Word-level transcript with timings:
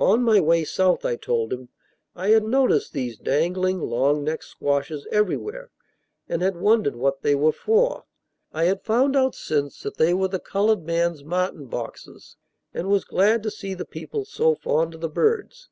On 0.00 0.24
my 0.24 0.40
way 0.40 0.64
South, 0.64 1.04
I 1.04 1.14
told 1.14 1.52
him, 1.52 1.68
I 2.16 2.30
had 2.30 2.42
noticed 2.42 2.92
these 2.92 3.16
dangling 3.16 3.78
long 3.80 4.24
necked 4.24 4.42
squashes 4.42 5.06
everywhere, 5.12 5.70
and 6.28 6.42
had 6.42 6.56
wondered 6.56 6.96
what 6.96 7.22
they 7.22 7.36
were 7.36 7.52
for. 7.52 8.04
I 8.52 8.64
had 8.64 8.82
found 8.82 9.14
out 9.14 9.36
since 9.36 9.80
that 9.84 9.96
they 9.96 10.12
were 10.12 10.26
the 10.26 10.40
colored 10.40 10.82
man's 10.82 11.22
martin 11.22 11.66
boxes, 11.66 12.34
and 12.74 12.88
was 12.88 13.04
glad 13.04 13.44
to 13.44 13.50
see 13.52 13.74
the 13.74 13.84
people 13.84 14.24
so 14.24 14.56
fond 14.56 14.96
of 14.96 15.00
the 15.02 15.08
birds. 15.08 15.68